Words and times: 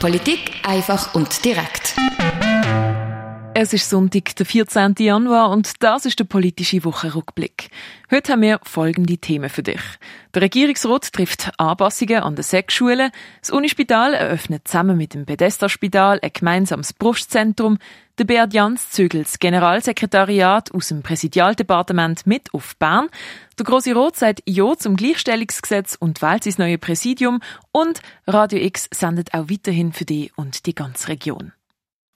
Politik 0.00 0.52
einfach 0.64 1.14
und 1.14 1.44
direkt. 1.44 1.94
Es 3.62 3.74
ist 3.74 3.90
Sonntag, 3.90 4.34
der 4.36 4.46
14. 4.46 4.94
Januar 5.00 5.50
und 5.50 5.82
das 5.82 6.06
ist 6.06 6.18
der 6.18 6.24
politische 6.24 6.82
Wochenrückblick. 6.82 7.68
Heute 8.10 8.32
haben 8.32 8.40
wir 8.40 8.58
folgende 8.62 9.18
Themen 9.18 9.50
für 9.50 9.62
dich. 9.62 9.82
Der 10.34 10.40
Regierungsrat 10.40 11.12
trifft 11.12 11.50
Anpassungen 11.58 12.22
an 12.22 12.36
den 12.36 12.42
Sexschulen, 12.42 13.10
das 13.42 13.50
Unispital 13.50 14.14
eröffnet 14.14 14.66
zusammen 14.66 14.96
mit 14.96 15.12
dem 15.12 15.26
Pedesta-Spital 15.26 16.20
ein 16.22 16.30
gemeinsames 16.32 16.94
Brustzentrum, 16.94 17.76
der 18.18 18.24
Beat 18.24 18.54
Jans 18.54 18.92
zügelt 18.92 19.26
das 19.26 19.38
Generalsekretariat 19.38 20.72
aus 20.72 20.88
dem 20.88 21.02
Präsidialdepartement 21.02 22.26
mit 22.26 22.54
auf 22.54 22.74
Bern, 22.78 23.10
der 23.58 23.66
Grosse 23.66 23.92
Rot 23.92 24.16
sagt 24.16 24.40
Ja 24.46 24.74
zum 24.74 24.96
Gleichstellungsgesetz 24.96 25.98
und 26.00 26.22
wählt 26.22 26.44
sein 26.44 26.54
neues 26.56 26.80
Präsidium 26.80 27.42
und 27.72 28.00
Radio 28.26 28.58
X 28.58 28.88
sendet 28.90 29.34
auch 29.34 29.50
weiterhin 29.50 29.92
für 29.92 30.06
die 30.06 30.32
und 30.34 30.64
die 30.64 30.74
ganze 30.74 31.08
Region. 31.08 31.52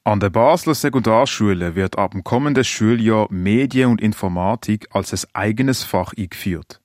An 0.07 0.21
der 0.21 0.29
Basler 0.29 0.75
Sekundarschule 0.75 1.77
wird 1.77 1.97
ab 1.97 2.11
dem 2.11 2.23
kommenden 2.23 2.63
Schuljahr 2.63 3.27
Medien 3.31 3.91
und 3.91 4.03
Informatik 4.03 4.87
als 4.91 5.15
ein 5.15 5.31
eigenes 5.33 5.83
Fach 5.83 6.13
eingeführt. 6.15 6.83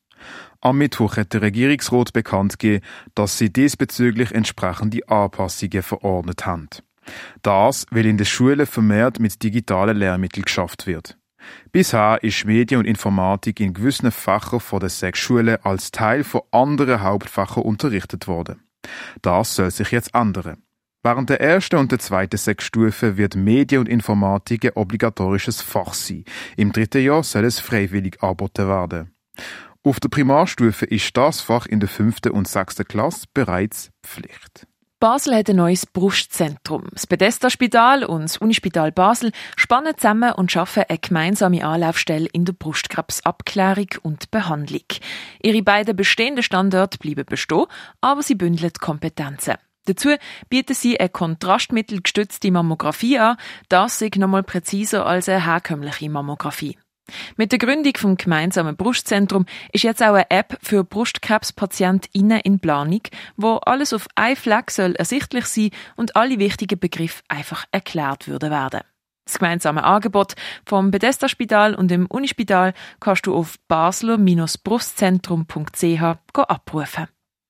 Am 0.61 0.77
Mittwoch 0.77 1.17
hat 1.17 1.33
der 1.33 1.41
Regierungsrat 1.41 2.13
bekannt 2.13 2.59
gegeben, 2.59 2.85
dass 3.15 3.37
sie 3.37 3.51
diesbezüglich 3.51 4.31
entsprechende 4.31 5.05
Anpassungen 5.09 5.83
verordnet 5.83 6.45
haben. 6.45 6.69
Das, 7.41 7.85
weil 7.91 8.05
in 8.05 8.15
den 8.15 8.25
Schulen 8.25 8.65
vermehrt 8.65 9.19
mit 9.19 9.43
digitalen 9.43 9.97
Lehrmitteln 9.97 10.45
geschafft 10.45 10.87
wird. 10.87 11.17
Bisher 11.73 12.23
ist 12.23 12.45
Medien 12.45 12.79
und 12.79 12.85
Informatik 12.85 13.59
in 13.59 13.73
gewissen 13.73 14.11
Fächern 14.11 14.61
von 14.61 14.79
der 14.79 14.89
Sechsschule 14.89 15.65
als 15.65 15.91
Teil 15.91 16.23
von 16.23 16.43
anderen 16.51 17.01
Hauptfächern 17.01 17.63
unterrichtet 17.63 18.29
worden. 18.29 18.63
Das 19.21 19.55
soll 19.55 19.71
sich 19.71 19.91
jetzt 19.91 20.15
ändern. 20.15 20.63
Während 21.01 21.29
der 21.29 21.39
ersten 21.39 21.77
und 21.77 21.91
der 21.91 21.99
zweiten 21.99 22.35
Sechsstufe 22.35 23.15
wird 23.15 23.35
Medien 23.35 23.79
und 23.81 23.87
Informatik 23.89 24.65
ein 24.65 24.71
obligatorisches 24.75 25.61
Fach 25.61 25.93
sein. 25.93 26.25
Im 26.57 26.73
dritten 26.73 27.01
Jahr 27.01 27.23
soll 27.23 27.45
es 27.45 27.59
freiwillig 27.59 28.21
angeboten 28.21 28.67
werden. 28.67 29.15
Auf 29.81 30.01
der 30.01 30.09
Primarstufe 30.09 30.85
ist 30.85 31.15
das 31.15 31.39
Fach 31.39 31.65
in 31.65 31.79
der 31.79 31.87
fünften 31.87 32.33
und 32.33 32.49
sechsten 32.49 32.85
Klasse 32.85 33.27
bereits 33.33 33.91
Pflicht. 34.03 34.67
Basel 34.99 35.33
hat 35.35 35.49
ein 35.49 35.55
neues 35.55 35.85
Brustzentrum. 35.85 36.89
Das 36.91 37.07
Bethesda-Spital 37.07 38.03
und 38.03 38.23
das 38.23 38.37
Unispital 38.37 38.91
Basel 38.91 39.31
spannen 39.55 39.95
zusammen 39.95 40.33
und 40.33 40.51
schaffen 40.51 40.83
eine 40.89 40.97
gemeinsame 40.97 41.63
Anlaufstelle 41.63 42.27
in 42.33 42.43
der 42.43 42.51
Brustkrebsabklärung 42.51 43.87
und 44.03 44.29
Behandlung. 44.31 44.83
Ihre 45.41 45.63
beiden 45.63 45.95
bestehenden 45.95 46.43
Standorte 46.43 46.97
bleiben 46.97 47.23
bestehen, 47.25 47.67
aber 48.01 48.21
sie 48.21 48.35
bündeln 48.35 48.73
Kompetenzen. 48.81 49.55
Dazu 49.89 50.09
bieten 50.49 50.75
sie 50.75 50.99
eine 50.99 51.09
kontrastmittelgestützte 51.09 52.51
Mammographie 52.51 53.17
an. 53.17 53.37
Das 53.69 53.99
ist 54.01 54.17
nochmal 54.17 54.43
präziser 54.43 55.07
als 55.07 55.27
eine 55.27 55.43
herkömmliche 55.43 56.11
Mammographie. 56.11 56.77
Mit 57.37 57.51
der 57.51 57.57
Gründung 57.57 57.97
vom 57.97 58.17
gemeinsamen 58.17 58.77
Brustzentrum 58.77 59.47
ist 59.71 59.83
jetzt 59.83 60.03
auch 60.03 60.13
eine 60.13 60.29
App 60.29 60.59
für 60.61 60.83
Brustkrebspatientinnen 60.83 62.39
in 62.41 62.59
Planung, 62.59 63.01
wo 63.35 63.55
alles 63.55 63.93
auf 63.93 64.07
einen 64.13 64.35
Fleck 64.35 64.69
soll 64.69 64.93
ersichtlich 64.95 65.47
sein 65.47 65.71
und 65.95 66.15
alle 66.15 66.37
wichtigen 66.37 66.77
Begriffe 66.77 67.23
einfach 67.27 67.65
erklärt 67.71 68.27
würden 68.27 68.51
werden. 68.51 68.81
Das 69.25 69.39
gemeinsame 69.39 69.83
Angebot 69.83 70.35
vom 70.67 70.91
Bethesda 70.91 71.27
Spital 71.29 71.73
und 71.73 71.89
dem 71.89 72.05
Unispital 72.05 72.75
kannst 72.99 73.25
du 73.25 73.35
auf 73.35 73.55
basler-brustzentrum.ch 73.67 76.03
abrufen. 76.33 77.07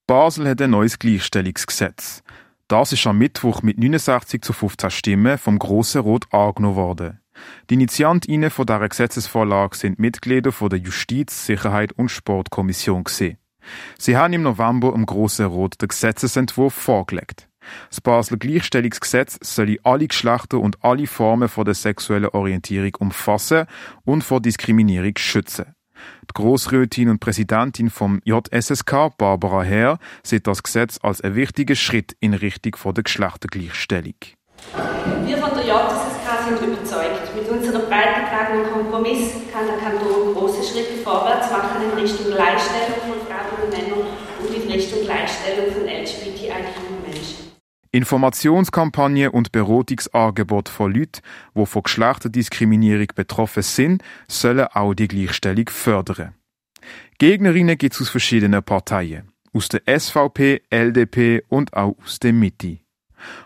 Basel 0.09 0.49
hat 0.49 0.59
ein 0.59 0.71
neues 0.71 0.97
Gleichstellungsgesetz. 0.97 2.23
Das 2.67 2.91
ist 2.91 3.05
am 3.05 3.19
Mittwoch 3.19 3.61
mit 3.61 3.77
69 3.77 4.41
zu 4.41 4.53
15 4.53 4.89
Stimmen 4.89 5.38
vom 5.38 5.59
Grossen 5.59 6.02
Rot 6.02 6.25
angenommen 6.33 6.77
worden. 6.77 7.20
Die 7.70 7.75
Initiantinnen 7.75 8.49
von 8.49 8.65
dieser 8.65 8.89
Gesetzesvorlage 8.89 9.77
sind 9.77 9.99
Mitglieder 9.99 10.52
von 10.52 10.71
der 10.71 10.80
Justiz-, 10.80 11.45
Sicherheit- 11.45 11.92
und 11.92 12.09
Sportkommission 12.09 13.03
gesehen. 13.03 13.37
Sie 13.99 14.17
haben 14.17 14.33
im 14.33 14.42
November 14.42 14.95
im 14.95 15.05
Grossen 15.05 15.45
Rot 15.45 15.80
den 15.80 15.89
Gesetzesentwurf 15.89 16.73
vorgelegt. 16.73 17.48
Das 17.92 18.02
Basler 18.02 18.37
Gleichstellungsgesetz 18.37 19.37
soll 19.43 19.77
alle 19.83 20.08
Geschlechter 20.08 20.58
und 20.58 20.83
alle 20.83 21.05
Formen 21.05 21.49
von 21.49 21.65
der 21.65 21.75
sexuellen 21.75 22.30
Orientierung 22.30 22.95
umfassen 22.98 23.67
und 24.05 24.23
vor 24.23 24.42
Diskriminierung 24.42 25.14
schützen. 25.17 25.75
Die 26.23 26.33
Grossrätin 26.33 27.10
und 27.10 27.20
Präsidentin 27.20 27.89
vom 27.89 28.21
JSSK, 28.23 29.17
Barbara 29.17 29.64
Herr, 29.64 29.99
sieht 30.23 30.48
das 30.48 30.64
Gesetz 30.64 30.99
als 31.02 31.21
einen 31.21 31.36
wichtigen 31.36 31.76
Schritt 31.76 32.15
in 32.20 32.33
Richtung 32.33 32.76
von 32.76 32.93
der 32.93 33.04
Geschlechtergleichstellung. 33.04 34.15
Wir 35.26 35.37
von 35.37 35.52
der 35.55 35.65
JSSK 35.65 36.27
sind 36.48 36.67
überzeugt, 36.67 37.36
mit 37.36 37.49
unserem 37.49 37.87
breit 37.87 38.26
getragenen 38.26 38.71
Kompromiss 38.71 39.33
kann 39.52 39.65
der 39.65 39.77
Kanton 39.77 40.33
große 40.33 40.64
Schritte 40.64 41.02
vorwärts 41.04 41.52
machen 41.52 41.82
in 41.83 41.98
Richtung 41.99 42.26
Gleichstellung 42.27 42.99
von 43.02 43.27
Frauen 43.27 43.64
und 43.64 43.71
Männern 43.71 44.08
und 44.39 44.55
in 44.55 44.71
Richtung 44.71 45.02
Gleichstellung 45.04 45.71
von 45.73 45.83
LGBTIQ-Menschen. 45.83 47.48
Informationskampagne 47.92 49.32
und 49.32 49.52
Beratungsangebot 49.52 50.70
von 50.70 50.94
Leuten, 50.94 51.22
die 51.55 51.66
von 51.66 51.83
Geschlechterdiskriminierung 51.83 53.08
betroffen 53.16 53.64
sind, 53.64 54.04
sollen 54.27 54.67
auch 54.67 54.94
die 54.94 55.08
Gleichstellung 55.08 55.70
fördern. 55.70 56.36
Gegnerinnen 57.17 57.78
gibt 57.78 57.95
es 57.95 58.02
aus 58.02 58.10
verschiedenen 58.10 58.64
Parteien. 58.64 59.32
Aus 59.54 59.70
der 59.70 59.82
SVP, 59.88 60.61
LDP 60.70 61.44
und 61.49 61.73
auch 61.73 61.95
aus 62.04 62.20
der 62.20 62.33
Mitte. 62.33 62.78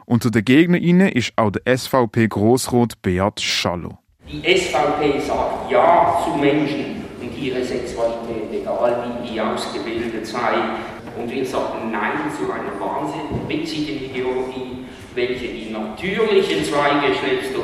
Unter 0.06 0.30
den 0.30 0.46
Gegnerinnen 0.46 1.09
ist 1.09 1.34
auch 1.38 1.52
der 1.52 1.78
SVP-Grossrot 1.78 3.02
Beat 3.02 3.40
Schallo. 3.40 3.98
Die 4.30 4.42
SVP 4.42 5.20
sagt 5.20 5.72
Ja 5.72 6.22
zu 6.26 6.38
Menschen 6.38 7.03
und 7.23 7.38
ihre 7.41 7.63
Sexualität, 7.63 8.51
egal 8.51 9.06
wie 9.06 9.29
die 9.29 9.41
ausgebildet 9.41 10.28
sei. 10.28 10.53
Und 11.17 11.31
wir 11.31 11.45
sagen 11.45 11.91
Nein 11.91 12.31
zu 12.38 12.51
einer 12.51 12.79
wahnsinnigen 12.79 14.09
Ideologie, 14.09 14.85
welche 15.16 15.47
die 15.47 15.69
natürlichen 15.72 16.66
zwei 16.66 16.89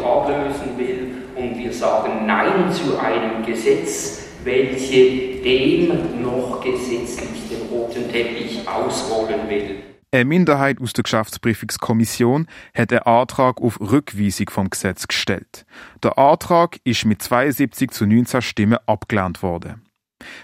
ablösen 0.05 0.77
will. 0.77 1.11
Und 1.35 1.57
wir 1.57 1.73
sagen 1.73 2.25
Nein 2.25 2.71
zu 2.71 2.99
einem 2.99 3.45
Gesetz, 3.45 4.27
welche 4.43 5.41
dem 5.43 6.21
noch 6.21 6.61
gesetzlich 6.61 7.49
den 7.49 7.67
roten 7.71 8.11
Teppich 8.11 8.61
ausrollen 8.67 9.49
will. 9.49 9.88
Eine 10.11 10.25
Minderheit 10.25 10.81
aus 10.81 10.93
der 10.93 11.03
Geschäftsprüfungskommission 11.03 12.47
hat 12.73 12.91
einen 12.91 13.03
Antrag 13.03 13.61
auf 13.61 13.79
Rückweisung 13.79 14.49
vom 14.49 14.69
Gesetz 14.71 15.07
gestellt. 15.07 15.67
Der 16.01 16.17
Antrag 16.17 16.79
ist 16.83 17.05
mit 17.05 17.21
72 17.21 17.91
zu 17.91 18.07
19 18.07 18.41
Stimmen 18.41 18.79
abgelehnt 18.87 19.43
worden. 19.43 19.83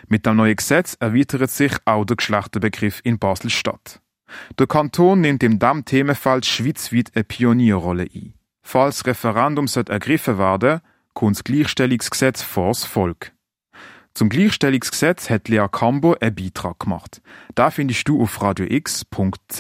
Mit 0.07 0.27
dem 0.27 0.37
neuen 0.37 0.55
Gesetz 0.55 0.95
erweitert 0.99 1.49
sich 1.49 1.73
auch 1.85 2.05
der 2.05 2.17
Geschlechterbegriff 2.17 3.01
in 3.03 3.17
Basel-Stadt. 3.17 4.01
Der 4.59 4.67
Kanton 4.67 5.21
nimmt 5.21 5.41
in 5.41 5.57
diesem 5.57 5.83
Themenfeld 5.83 6.45
schweizweit 6.45 7.11
eine 7.15 7.23
Pionierrolle 7.23 8.07
ein. 8.13 8.35
Falls 8.61 9.07
Referendum 9.07 9.65
ergriffen 9.87 10.37
werden 10.37 10.81
kommt 11.15 11.37
das 11.37 11.43
Gleichstellungsgesetz 11.43 12.43
vor 12.43 12.67
das 12.67 12.85
Volk. 12.85 13.34
Zum 14.15 14.29
Gleichstellungsgesetz 14.29 15.29
hat 15.29 15.49
Lea 15.49 15.67
Cambo 15.69 16.15
einen 16.19 16.33
Beitrag 16.33 16.79
gemacht. 16.79 17.21
Da 17.53 17.69
findest 17.69 18.07
du 18.07 18.21
auf 18.21 18.41
radiox.ch. 18.41 19.59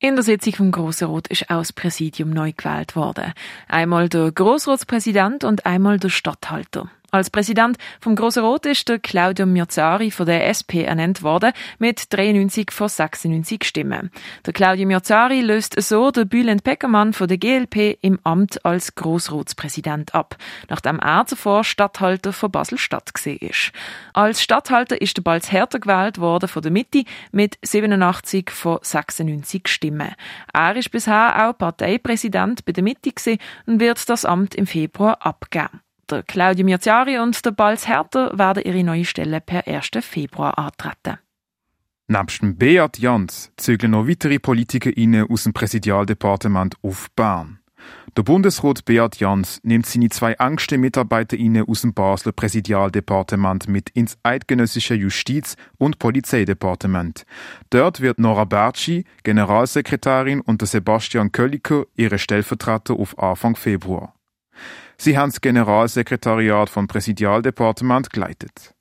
In 0.00 0.14
der 0.14 0.22
Sitzung 0.22 0.54
vom 0.54 0.70
Grossen 0.70 1.08
Rot 1.08 1.28
ist 1.28 1.50
auch 1.50 1.58
das 1.58 1.74
Präsidium 1.74 2.30
neu 2.30 2.52
gewählt 2.56 2.96
worden. 2.96 3.34
Einmal 3.68 4.08
der 4.08 4.32
Grossratspräsident 4.32 5.44
und 5.44 5.66
einmal 5.66 5.98
der 5.98 6.08
Statthalter. 6.08 6.90
Als 7.10 7.30
Präsident 7.30 7.78
vom 8.00 8.16
Grossen 8.16 8.44
Rot 8.44 8.66
ist 8.66 8.86
der 8.86 8.98
Claudio 8.98 9.46
Mirzari 9.46 10.10
von 10.10 10.26
der 10.26 10.46
SP 10.52 10.84
ernannt 10.84 11.22
worden 11.22 11.52
mit 11.78 12.12
93 12.12 12.70
von 12.70 12.86
96 12.86 13.64
Stimmen. 13.64 14.10
Der 14.44 14.52
Claudio 14.52 14.86
Mirzari 14.86 15.40
löst 15.40 15.80
so 15.80 16.10
den 16.10 16.28
Bülent 16.28 16.64
Peckermann 16.64 17.14
von 17.14 17.26
der 17.26 17.38
GLP 17.38 17.96
im 18.02 18.18
Amt 18.24 18.62
als 18.66 18.94
Grossratspräsident 18.94 20.14
ab, 20.14 20.36
nachdem 20.68 20.98
er 20.98 21.24
zuvor 21.24 21.64
Stadthalter 21.64 22.34
von 22.34 22.52
Basel-Stadt 22.52 23.10
ist. 23.24 23.72
Als 24.12 24.42
Stadthalter 24.42 25.00
ist 25.00 25.16
der 25.16 25.22
Balz 25.22 25.50
Hertha 25.50 25.78
gewählt 25.78 26.18
worden 26.18 26.50
von 26.50 26.60
der 26.60 26.72
Mitte 26.72 27.04
mit 27.32 27.56
87 27.62 28.50
von 28.50 28.80
96 28.82 29.66
Stimmen. 29.66 30.14
Er 30.52 30.76
ist 30.76 30.90
bisher 30.90 31.48
auch 31.48 31.56
Parteipräsident 31.56 32.66
bei 32.66 32.72
der 32.72 32.84
Mitte 32.84 33.38
und 33.64 33.80
wird 33.80 34.06
das 34.10 34.26
Amt 34.26 34.54
im 34.54 34.66
Februar 34.66 35.24
abgeben. 35.24 35.80
Der 36.10 36.22
Claudio 36.22 36.64
Mirziari 36.64 37.18
und 37.18 37.44
der 37.44 37.50
Balz 37.50 37.86
Herter 37.86 38.38
werden 38.38 38.62
ihre 38.64 38.82
neue 38.82 39.04
Stelle 39.04 39.42
per 39.42 39.66
1. 39.66 39.90
Februar 40.00 40.56
antreten. 40.56 41.18
Nebst 42.06 42.40
dem 42.40 42.56
Beat 42.56 42.98
Jans 42.98 43.52
zügeln 43.58 43.92
noch 43.92 44.08
weitere 44.08 44.38
Politiker 44.38 44.90
aus 45.28 45.42
dem 45.44 45.52
Präsidialdepartement 45.52 46.76
auf 46.82 47.10
Bern. 47.14 47.58
Der 48.16 48.22
Bundesrat 48.22 48.86
Beat 48.86 49.16
Jans 49.20 49.60
nimmt 49.62 49.84
seine 49.84 50.08
zwei 50.08 50.32
engsten 50.32 50.80
MitarbeiterInnen 50.80 51.68
aus 51.68 51.82
dem 51.82 51.92
Basler 51.92 52.32
Präsidialdepartement 52.32 53.68
mit 53.68 53.90
ins 53.90 54.16
eidgenössische 54.22 54.94
Justiz- 54.94 55.56
und 55.76 55.98
Polizeidepartement. 55.98 57.26
Dort 57.68 58.00
wird 58.00 58.18
Nora 58.18 58.44
Bertschi, 58.44 59.04
Generalsekretärin, 59.24 60.40
und 60.40 60.66
Sebastian 60.66 61.32
Kölliker, 61.32 61.84
ihre 61.96 62.18
Stellvertreter 62.18 62.94
auf 62.94 63.18
Anfang 63.18 63.54
Februar. 63.54 64.14
Sie 64.96 65.16
haben 65.16 65.30
das 65.30 65.40
Generalsekretariat 65.40 66.70
vom 66.70 66.86
Präsidialdepartement 66.86 68.10
geleitet. 68.12 68.74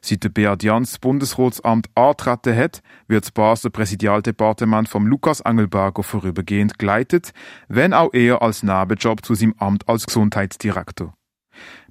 Seit 0.00 0.24
der 0.24 0.30
Beat 0.30 0.62
Jans 0.62 0.98
Bundesratsamt 0.98 1.88
antreten 1.94 2.56
hat, 2.56 2.82
wird 3.06 3.24
das 3.24 3.30
Basler 3.30 3.70
Präsidialdepartement 3.70 4.88
vom 4.88 5.06
Lukas 5.06 5.42
Angelberger 5.42 6.02
vorübergehend 6.02 6.78
geleitet, 6.78 7.32
wenn 7.68 7.94
auch 7.94 8.12
eher 8.12 8.42
als 8.42 8.62
Nebenjob 8.62 9.24
zu 9.24 9.34
seinem 9.34 9.54
Amt 9.58 9.88
als 9.88 10.06
Gesundheitsdirektor. 10.06 11.14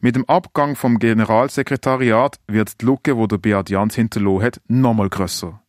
Mit 0.02 0.16
dem 0.16 0.28
Abgang 0.28 0.76
vom 0.76 1.00
Generalsekretariat 1.00 2.40
wird 2.48 2.82
die 2.82 2.86
Lücke, 2.86 3.18
wo 3.18 3.28
der 3.28 3.38
Beat 3.38 3.70
Jans 3.70 3.96
hinterlassen 3.96 4.44
hat, 4.44 4.62
nochmal 4.68 5.10
grösser. 5.10 5.62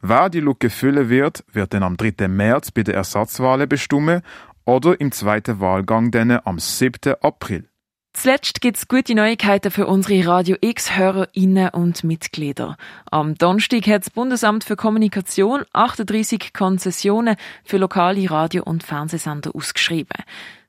Wer 0.00 0.28
die 0.30 0.40
Lücke 0.40 0.70
füllen 0.70 1.08
wird, 1.08 1.44
wird 1.52 1.74
dann 1.74 1.82
am 1.82 1.96
3. 1.96 2.28
März 2.28 2.70
bei 2.70 2.82
der 2.82 2.94
Ersatzwahl 2.94 3.66
bestimmen 3.66 4.22
oder 4.66 5.00
im 5.00 5.12
zweiten 5.12 5.60
Wahlgang 5.60 6.10
dann 6.10 6.30
am 6.44 6.58
7. 6.58 7.14
April. 7.22 7.68
Zuletzt 8.12 8.62
gibt's 8.62 8.88
gute 8.88 9.14
Neuigkeiten 9.14 9.70
für 9.70 9.86
unsere 9.86 10.26
Radio 10.26 10.56
X-HörerInnen 10.58 11.68
und 11.68 12.02
Mitglieder. 12.02 12.78
Am 13.10 13.34
Donnerstag 13.34 13.86
hat 13.86 14.06
das 14.06 14.10
Bundesamt 14.10 14.64
für 14.64 14.74
Kommunikation 14.74 15.64
38 15.74 16.54
Konzessionen 16.54 17.36
für 17.62 17.76
lokale 17.76 18.30
Radio- 18.30 18.64
und 18.64 18.82
Fernsehsender 18.82 19.54
ausgeschrieben. 19.54 20.24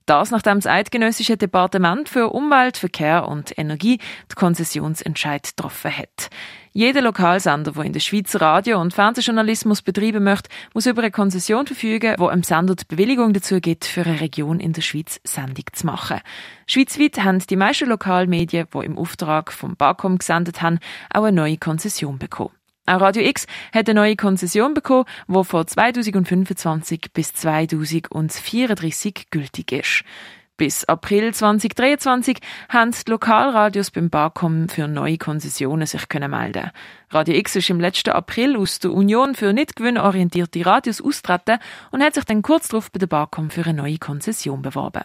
Das 0.06 0.32
nachdem 0.32 0.56
das 0.56 0.68
Eidgenössische 0.68 1.38
Departement 1.38 2.10
für 2.10 2.30
Umwelt, 2.30 2.78
Verkehr 2.78 3.28
und 3.28 3.58
Energie 3.58 4.00
die 4.32 4.36
Konzessionsentscheid 4.36 5.44
getroffen 5.44 5.98
hat. 5.98 6.30
Jeder 6.78 7.02
Lokalsender, 7.02 7.72
der 7.72 7.86
in 7.86 7.94
der 7.94 8.00
Schweiz 8.02 8.40
Radio- 8.40 8.80
und 8.80 8.94
Fernsehjournalismus 8.94 9.82
betreiben 9.82 10.24
möchte, 10.24 10.52
muss 10.76 10.86
über 10.86 11.02
eine 11.02 11.10
Konzession 11.10 11.66
verfügen, 11.66 12.14
wo 12.20 12.28
einem 12.28 12.44
Sender 12.44 12.76
die 12.76 12.86
Bewilligung 12.88 13.34
dazu 13.34 13.60
gibt, 13.60 13.84
für 13.84 14.06
eine 14.06 14.22
Region 14.22 14.60
in 14.60 14.74
der 14.74 14.84
Schweiz 14.84 15.20
Sendung 15.24 15.66
zu 15.74 15.88
machen. 15.88 16.22
Schweizweit 16.68 17.24
haben 17.24 17.40
die 17.40 17.56
meisten 17.56 17.90
Lokalmedien, 17.90 18.68
die 18.72 18.86
im 18.86 18.96
Auftrag 18.96 19.52
vom 19.52 19.76
BAKOM 19.76 20.20
gesendet 20.20 20.62
haben, 20.62 20.78
auch 21.12 21.24
eine 21.24 21.36
neue 21.36 21.58
Konzession 21.58 22.20
bekommen. 22.20 22.52
Auch 22.86 23.02
Radio 23.02 23.24
X 23.24 23.48
hat 23.74 23.90
eine 23.90 24.00
neue 24.00 24.16
Konzession 24.16 24.76
bekommen, 24.76 25.06
die 25.28 25.44
von 25.44 25.66
2025 25.66 27.12
bis 27.12 27.34
2034 27.34 29.32
gültig 29.32 29.72
ist. 29.72 30.04
Bis 30.58 30.86
April 30.86 31.36
2023 31.36 32.40
haben 32.70 32.90
die 32.90 33.12
Lokalradios 33.12 33.92
beim 33.92 34.10
BAKOM 34.10 34.70
für 34.70 34.88
neue 34.88 35.20
Konzessionen 35.20 35.86
sich 35.86 36.10
können 36.10 36.32
melden. 36.32 36.72
Radio 37.12 37.36
X 37.36 37.58
ist 37.58 37.70
im 37.70 37.80
letzten 37.80 38.10
April 38.10 38.58
aus 38.58 38.80
der 38.80 38.92
Union 38.92 39.36
für 39.36 39.54
nicht 39.54 39.76
gewinnorientierte 39.76 40.66
Radios 40.66 41.00
austreten 41.00 41.60
und 41.92 42.02
hat 42.02 42.16
sich 42.16 42.24
dann 42.24 42.42
kurz 42.42 42.70
darauf 42.70 42.92
bei 42.92 42.98
der 42.98 43.06
BAKOM 43.06 43.52
für 43.52 43.66
eine 43.66 43.76
neue 43.76 44.00
Konzession 44.00 44.64
beworben. 44.64 45.04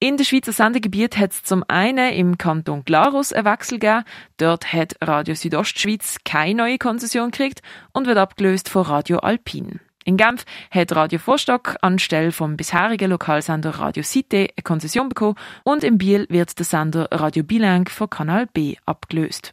In 0.00 0.16
der 0.16 0.24
Schweizer 0.24 0.52
Sendegebiet 0.52 1.16
hat 1.16 1.30
es 1.30 1.44
zum 1.44 1.62
einen 1.68 2.12
im 2.12 2.36
Kanton 2.36 2.84
Glarus 2.84 3.32
einen 3.32 3.46
Wechsel 3.46 3.78
gegeben. 3.78 4.04
Dort 4.36 4.72
hat 4.72 4.96
Radio 5.00 5.36
Südostschweiz 5.36 6.16
keine 6.24 6.56
neue 6.56 6.78
Konzession 6.78 7.30
gekriegt 7.30 7.62
und 7.92 8.08
wird 8.08 8.18
abgelöst 8.18 8.68
von 8.68 8.82
Radio 8.82 9.18
Alpin. 9.18 9.80
In 10.06 10.16
Genf 10.16 10.44
hat 10.70 10.94
Radio 10.94 11.18
Vorstock 11.18 11.74
anstelle 11.82 12.30
vom 12.30 12.56
bisherigen 12.56 13.10
Lokalsender 13.10 13.70
Radio 13.70 14.04
Cité 14.04 14.50
eine 14.56 14.62
Konzession 14.62 15.08
bekommen 15.08 15.34
und 15.64 15.82
in 15.82 15.98
Biel 15.98 16.26
wird 16.28 16.56
der 16.56 16.64
Sender 16.64 17.08
Radio 17.10 17.42
Bilang 17.42 17.88
von 17.88 18.08
Kanal 18.08 18.46
B 18.46 18.76
abgelöst. 18.86 19.52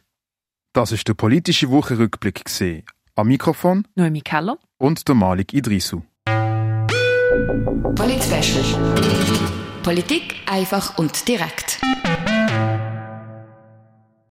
Das 0.72 0.92
ist 0.92 1.08
der 1.08 1.14
politische 1.14 1.70
Wochenrückblick 1.70 2.44
gesehen. 2.44 2.84
Am 3.16 3.26
Mikrofon 3.26 3.88
Noemi 3.96 4.20
Keller 4.20 4.56
und 4.78 5.08
der 5.08 5.16
Malik 5.16 5.52
Idrisu. 5.52 6.02
Polit 7.96 8.22
Politik 9.82 10.36
einfach 10.46 10.98
und 10.98 11.26
direkt. 11.26 11.80